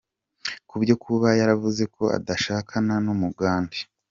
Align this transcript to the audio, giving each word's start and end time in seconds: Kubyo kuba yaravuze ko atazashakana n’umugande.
Kubyo 0.69 0.95
kuba 1.03 1.27
yaravuze 1.39 1.83
ko 1.95 2.03
atazashakana 2.17 2.93
n’umugande. 3.05 3.77